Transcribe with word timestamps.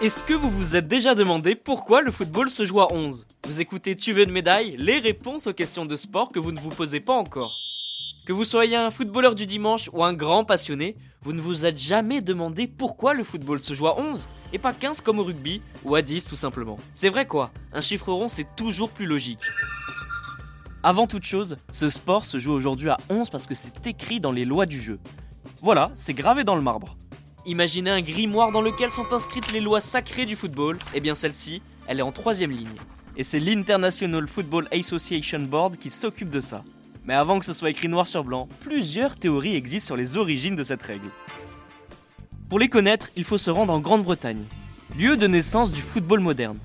Est-ce 0.00 0.24
que 0.24 0.32
vous 0.32 0.48
vous 0.48 0.76
êtes 0.76 0.88
déjà 0.88 1.14
demandé 1.14 1.54
pourquoi 1.54 2.00
le 2.00 2.10
football 2.10 2.48
se 2.48 2.64
joue 2.64 2.80
à 2.80 2.90
11 2.90 3.26
Vous 3.46 3.60
écoutez 3.60 3.94
Tu 3.96 4.14
veux 4.14 4.22
une 4.22 4.32
médaille 4.32 4.74
Les 4.78 4.98
réponses 4.98 5.46
aux 5.46 5.52
questions 5.52 5.84
de 5.84 5.94
sport 5.94 6.32
que 6.32 6.38
vous 6.38 6.52
ne 6.52 6.58
vous 6.58 6.70
posez 6.70 7.00
pas 7.00 7.12
encore. 7.12 7.52
Que 8.26 8.32
vous 8.32 8.46
soyez 8.46 8.76
un 8.76 8.90
footballeur 8.90 9.34
du 9.34 9.44
dimanche 9.44 9.90
ou 9.92 10.02
un 10.02 10.14
grand 10.14 10.46
passionné, 10.46 10.96
vous 11.22 11.34
ne 11.34 11.40
vous 11.42 11.66
êtes 11.66 11.78
jamais 11.78 12.22
demandé 12.22 12.66
pourquoi 12.66 13.12
le 13.12 13.24
football 13.24 13.62
se 13.62 13.74
joue 13.74 13.88
à 13.88 14.00
11 14.00 14.26
et 14.54 14.58
pas 14.58 14.72
15 14.72 15.02
comme 15.02 15.18
au 15.18 15.22
rugby 15.22 15.60
ou 15.84 15.94
à 15.94 16.00
10 16.00 16.24
tout 16.24 16.36
simplement. 16.36 16.76
C'est 16.94 17.10
vrai 17.10 17.26
quoi, 17.26 17.50
un 17.74 17.82
chiffre 17.82 18.10
rond 18.10 18.28
c'est 18.28 18.56
toujours 18.56 18.88
plus 18.90 19.06
logique. 19.06 19.42
Avant 20.82 21.06
toute 21.06 21.24
chose, 21.24 21.58
ce 21.72 21.90
sport 21.90 22.24
se 22.24 22.38
joue 22.38 22.52
aujourd'hui 22.52 22.88
à 22.88 22.96
11 23.10 23.28
parce 23.28 23.46
que 23.46 23.54
c'est 23.54 23.86
écrit 23.86 24.18
dans 24.18 24.32
les 24.32 24.46
lois 24.46 24.64
du 24.64 24.80
jeu. 24.80 24.98
Voilà, 25.60 25.90
c'est 25.94 26.14
gravé 26.14 26.42
dans 26.42 26.54
le 26.54 26.62
marbre. 26.62 26.96
Imaginez 27.44 27.90
un 27.90 28.00
grimoire 28.00 28.50
dans 28.50 28.62
lequel 28.62 28.90
sont 28.90 29.12
inscrites 29.12 29.52
les 29.52 29.60
lois 29.60 29.82
sacrées 29.82 30.24
du 30.24 30.36
football. 30.36 30.78
Eh 30.94 31.00
bien 31.00 31.14
celle-ci, 31.14 31.60
elle 31.86 31.98
est 31.98 32.02
en 32.02 32.12
troisième 32.12 32.50
ligne. 32.50 32.78
Et 33.18 33.24
c'est 33.24 33.40
l'International 33.40 34.26
Football 34.26 34.68
Association 34.72 35.40
Board 35.40 35.76
qui 35.76 35.90
s'occupe 35.90 36.30
de 36.30 36.40
ça. 36.40 36.64
Mais 37.04 37.12
avant 37.12 37.38
que 37.38 37.44
ce 37.44 37.52
soit 37.52 37.68
écrit 37.68 37.88
noir 37.88 38.06
sur 38.06 38.24
blanc, 38.24 38.48
plusieurs 38.60 39.16
théories 39.16 39.56
existent 39.56 39.88
sur 39.88 39.96
les 39.96 40.16
origines 40.16 40.56
de 40.56 40.62
cette 40.62 40.82
règle. 40.82 41.10
Pour 42.48 42.58
les 42.58 42.70
connaître, 42.70 43.10
il 43.16 43.24
faut 43.24 43.38
se 43.38 43.50
rendre 43.50 43.74
en 43.74 43.80
Grande-Bretagne, 43.80 44.44
lieu 44.98 45.18
de 45.18 45.26
naissance 45.26 45.72
du 45.72 45.82
football 45.82 46.20
moderne. 46.20 46.58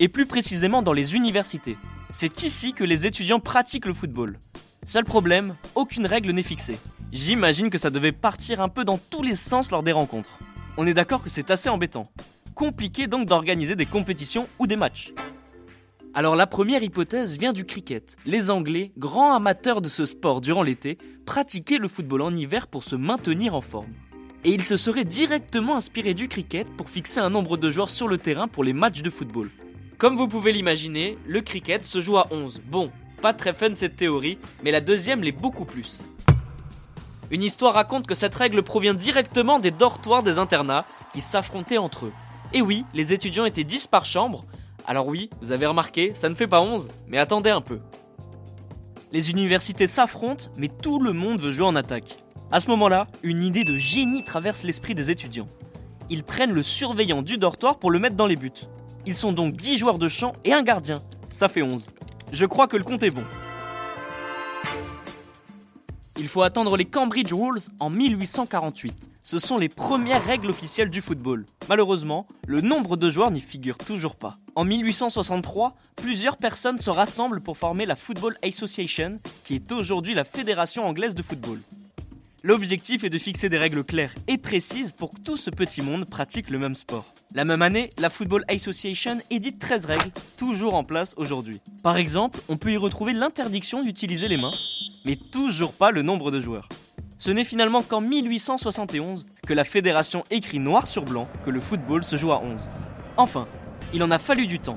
Et 0.00 0.08
plus 0.08 0.26
précisément 0.26 0.82
dans 0.82 0.92
les 0.92 1.14
universités. 1.14 1.76
C'est 2.14 2.42
ici 2.42 2.74
que 2.74 2.84
les 2.84 3.06
étudiants 3.06 3.40
pratiquent 3.40 3.86
le 3.86 3.94
football. 3.94 4.38
Seul 4.84 5.02
problème, 5.02 5.56
aucune 5.74 6.04
règle 6.04 6.32
n'est 6.32 6.42
fixée. 6.42 6.78
J'imagine 7.10 7.70
que 7.70 7.78
ça 7.78 7.88
devait 7.88 8.12
partir 8.12 8.60
un 8.60 8.68
peu 8.68 8.84
dans 8.84 8.98
tous 8.98 9.22
les 9.22 9.34
sens 9.34 9.70
lors 9.70 9.82
des 9.82 9.92
rencontres. 9.92 10.38
On 10.76 10.86
est 10.86 10.92
d'accord 10.92 11.22
que 11.22 11.30
c'est 11.30 11.50
assez 11.50 11.70
embêtant. 11.70 12.12
Compliqué 12.54 13.06
donc 13.06 13.26
d'organiser 13.26 13.76
des 13.76 13.86
compétitions 13.86 14.46
ou 14.58 14.66
des 14.66 14.76
matchs. 14.76 15.14
Alors 16.12 16.36
la 16.36 16.46
première 16.46 16.82
hypothèse 16.82 17.38
vient 17.38 17.54
du 17.54 17.64
cricket. 17.64 18.18
Les 18.26 18.50
Anglais, 18.50 18.92
grands 18.98 19.34
amateurs 19.34 19.80
de 19.80 19.88
ce 19.88 20.04
sport 20.04 20.42
durant 20.42 20.62
l'été, 20.62 20.98
pratiquaient 21.24 21.78
le 21.78 21.88
football 21.88 22.20
en 22.20 22.34
hiver 22.36 22.66
pour 22.66 22.84
se 22.84 22.94
maintenir 22.94 23.54
en 23.54 23.62
forme. 23.62 23.94
Et 24.44 24.50
ils 24.50 24.64
se 24.64 24.76
seraient 24.76 25.06
directement 25.06 25.76
inspirés 25.76 26.12
du 26.12 26.28
cricket 26.28 26.68
pour 26.76 26.90
fixer 26.90 27.20
un 27.20 27.30
nombre 27.30 27.56
de 27.56 27.70
joueurs 27.70 27.88
sur 27.88 28.06
le 28.06 28.18
terrain 28.18 28.48
pour 28.48 28.64
les 28.64 28.74
matchs 28.74 29.00
de 29.00 29.08
football. 29.08 29.50
Comme 30.02 30.16
vous 30.16 30.26
pouvez 30.26 30.50
l'imaginer, 30.50 31.16
le 31.28 31.42
cricket 31.42 31.84
se 31.84 32.00
joue 32.00 32.16
à 32.16 32.26
11. 32.32 32.62
Bon, 32.66 32.90
pas 33.20 33.32
très 33.32 33.54
fun 33.54 33.68
cette 33.76 33.94
théorie, 33.94 34.36
mais 34.64 34.72
la 34.72 34.80
deuxième 34.80 35.22
l'est 35.22 35.30
beaucoup 35.30 35.64
plus. 35.64 36.04
Une 37.30 37.44
histoire 37.44 37.74
raconte 37.74 38.08
que 38.08 38.16
cette 38.16 38.34
règle 38.34 38.64
provient 38.64 38.94
directement 38.94 39.60
des 39.60 39.70
dortoirs 39.70 40.24
des 40.24 40.40
internats 40.40 40.86
qui 41.12 41.20
s'affrontaient 41.20 41.78
entre 41.78 42.06
eux. 42.06 42.12
Et 42.52 42.62
oui, 42.62 42.84
les 42.94 43.12
étudiants 43.12 43.44
étaient 43.44 43.62
10 43.62 43.86
par 43.86 44.04
chambre. 44.04 44.44
Alors 44.88 45.06
oui, 45.06 45.30
vous 45.40 45.52
avez 45.52 45.66
remarqué, 45.66 46.10
ça 46.14 46.28
ne 46.28 46.34
fait 46.34 46.48
pas 46.48 46.62
11, 46.62 46.88
mais 47.06 47.18
attendez 47.18 47.50
un 47.50 47.60
peu. 47.60 47.78
Les 49.12 49.30
universités 49.30 49.86
s'affrontent, 49.86 50.46
mais 50.56 50.66
tout 50.66 50.98
le 50.98 51.12
monde 51.12 51.40
veut 51.40 51.52
jouer 51.52 51.66
en 51.66 51.76
attaque. 51.76 52.16
À 52.50 52.58
ce 52.58 52.68
moment-là, 52.70 53.06
une 53.22 53.44
idée 53.44 53.62
de 53.62 53.76
génie 53.76 54.24
traverse 54.24 54.64
l'esprit 54.64 54.96
des 54.96 55.12
étudiants. 55.12 55.48
Ils 56.10 56.24
prennent 56.24 56.50
le 56.50 56.64
surveillant 56.64 57.22
du 57.22 57.38
dortoir 57.38 57.78
pour 57.78 57.92
le 57.92 58.00
mettre 58.00 58.16
dans 58.16 58.26
les 58.26 58.34
buts. 58.34 58.50
Ils 59.04 59.16
sont 59.16 59.32
donc 59.32 59.56
10 59.56 59.78
joueurs 59.78 59.98
de 59.98 60.08
champ 60.08 60.32
et 60.44 60.52
un 60.52 60.62
gardien. 60.62 61.02
Ça 61.28 61.48
fait 61.48 61.62
11. 61.62 61.88
Je 62.32 62.46
crois 62.46 62.68
que 62.68 62.76
le 62.76 62.84
compte 62.84 63.02
est 63.02 63.10
bon. 63.10 63.24
Il 66.18 66.28
faut 66.28 66.42
attendre 66.42 66.76
les 66.76 66.84
Cambridge 66.84 67.32
Rules 67.32 67.60
en 67.80 67.90
1848. 67.90 69.10
Ce 69.24 69.38
sont 69.38 69.58
les 69.58 69.68
premières 69.68 70.24
règles 70.24 70.50
officielles 70.50 70.90
du 70.90 71.00
football. 71.00 71.46
Malheureusement, 71.68 72.26
le 72.46 72.60
nombre 72.60 72.96
de 72.96 73.10
joueurs 73.10 73.30
n'y 73.30 73.40
figure 73.40 73.78
toujours 73.78 74.16
pas. 74.16 74.36
En 74.54 74.64
1863, 74.64 75.74
plusieurs 75.96 76.36
personnes 76.36 76.78
se 76.78 76.90
rassemblent 76.90 77.40
pour 77.40 77.56
former 77.56 77.86
la 77.86 77.96
Football 77.96 78.36
Association, 78.44 79.20
qui 79.44 79.54
est 79.54 79.72
aujourd'hui 79.72 80.14
la 80.14 80.24
Fédération 80.24 80.86
anglaise 80.86 81.14
de 81.14 81.22
football. 81.22 81.60
L'objectif 82.42 83.04
est 83.04 83.10
de 83.10 83.18
fixer 83.18 83.48
des 83.48 83.58
règles 83.58 83.84
claires 83.84 84.14
et 84.28 84.38
précises 84.38 84.92
pour 84.92 85.12
que 85.12 85.20
tout 85.20 85.36
ce 85.36 85.50
petit 85.50 85.82
monde 85.82 86.04
pratique 86.04 86.50
le 86.50 86.58
même 86.58 86.74
sport. 86.74 87.06
La 87.34 87.46
même 87.46 87.62
année, 87.62 87.90
la 87.98 88.10
Football 88.10 88.44
Association 88.48 89.18
édite 89.30 89.58
13 89.58 89.86
règles, 89.86 90.10
toujours 90.36 90.74
en 90.74 90.84
place 90.84 91.14
aujourd'hui. 91.16 91.62
Par 91.82 91.96
exemple, 91.96 92.38
on 92.50 92.58
peut 92.58 92.72
y 92.72 92.76
retrouver 92.76 93.14
l'interdiction 93.14 93.82
d'utiliser 93.82 94.28
les 94.28 94.36
mains, 94.36 94.52
mais 95.06 95.16
toujours 95.16 95.72
pas 95.72 95.92
le 95.92 96.02
nombre 96.02 96.30
de 96.30 96.40
joueurs. 96.40 96.68
Ce 97.16 97.30
n'est 97.30 97.46
finalement 97.46 97.82
qu'en 97.82 98.02
1871 98.02 99.24
que 99.46 99.54
la 99.54 99.64
fédération 99.64 100.24
écrit 100.30 100.58
noir 100.58 100.86
sur 100.86 101.06
blanc 101.06 101.26
que 101.46 101.50
le 101.50 101.60
football 101.60 102.04
se 102.04 102.16
joue 102.16 102.32
à 102.32 102.42
11. 102.42 102.68
Enfin, 103.16 103.48
il 103.94 104.02
en 104.02 104.10
a 104.10 104.18
fallu 104.18 104.46
du 104.46 104.58
temps. 104.58 104.74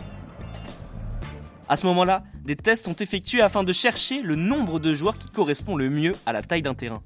À 1.67 1.75
ce 1.75 1.85
moment-là, 1.87 2.23
des 2.45 2.55
tests 2.55 2.85
sont 2.85 2.95
effectués 2.95 3.41
afin 3.41 3.65
de 3.65 3.73
chercher 3.73 4.21
le 4.21 4.37
nombre 4.37 4.79
de 4.79 4.95
joueurs 4.95 5.17
qui 5.17 5.27
correspond 5.27 5.75
le 5.75 5.89
mieux 5.89 6.15
à 6.25 6.31
la 6.31 6.41
taille 6.41 6.61
d'un 6.61 6.73
terrain. 6.73 7.03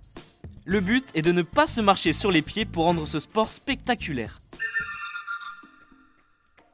Le 0.65 0.79
but 0.79 1.07
est 1.15 1.23
de 1.23 1.31
ne 1.31 1.41
pas 1.41 1.65
se 1.65 1.81
marcher 1.81 2.13
sur 2.13 2.31
les 2.31 2.43
pieds 2.43 2.65
pour 2.65 2.83
rendre 2.83 3.07
ce 3.07 3.17
sport 3.17 3.51
spectaculaire. 3.51 4.41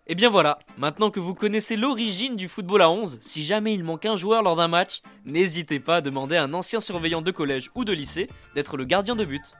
Et 0.07 0.13
bien 0.13 0.29
voilà, 0.29 0.59
maintenant 0.77 1.09
que 1.09 1.19
vous 1.19 1.33
connaissez 1.33 1.75
l'origine 1.75 2.35
du 2.35 2.47
football 2.47 2.83
à 2.83 2.91
11, 2.91 3.17
si 3.21 3.43
jamais 3.43 3.73
il 3.73 3.83
manque 3.83 4.05
un 4.05 4.15
joueur 4.15 4.43
lors 4.43 4.55
d'un 4.55 4.67
match, 4.67 5.01
n'hésitez 5.25 5.79
pas 5.79 5.97
à 5.97 6.01
demander 6.01 6.35
à 6.35 6.43
un 6.43 6.53
ancien 6.53 6.79
surveillant 6.79 7.23
de 7.23 7.31
collège 7.31 7.71
ou 7.73 7.85
de 7.85 7.91
lycée 7.91 8.29
d'être 8.53 8.77
le 8.77 8.85
gardien 8.85 9.15
de 9.15 9.25
but. 9.25 9.55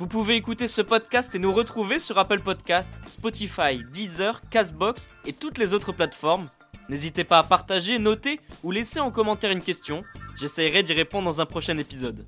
Vous 0.00 0.08
pouvez 0.08 0.34
écouter 0.34 0.66
ce 0.66 0.82
podcast 0.82 1.32
et 1.36 1.38
nous 1.38 1.52
retrouver 1.52 2.00
sur 2.00 2.18
Apple 2.18 2.40
Podcast, 2.40 2.92
Spotify, 3.06 3.84
Deezer, 3.92 4.40
Castbox 4.50 5.08
et 5.24 5.32
toutes 5.32 5.58
les 5.58 5.72
autres 5.72 5.92
plateformes. 5.92 6.48
N'hésitez 6.88 7.22
pas 7.22 7.38
à 7.38 7.44
partager, 7.44 8.00
noter 8.00 8.40
ou 8.64 8.72
laisser 8.72 8.98
en 8.98 9.12
commentaire 9.12 9.52
une 9.52 9.62
question. 9.62 10.02
J'essaierai 10.34 10.82
d'y 10.82 10.92
répondre 10.92 11.26
dans 11.26 11.40
un 11.40 11.46
prochain 11.46 11.78
épisode. 11.78 12.26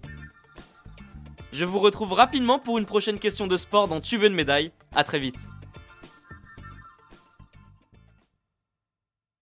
Je 1.53 1.65
vous 1.65 1.81
retrouve 1.81 2.13
rapidement 2.13 2.61
pour 2.61 2.79
une 2.79 2.87
prochaine 2.87 3.19
question 3.19 3.49
de 3.49 3.57
sport 3.57 3.89
dans 3.89 4.01
Tu 4.01 4.19
veux 4.19 4.29
une 4.29 4.35
médaille. 4.35 4.71
A 4.95 5.03
très 5.03 5.19
vite. 5.19 5.49